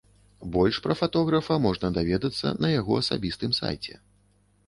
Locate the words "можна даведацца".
1.65-2.55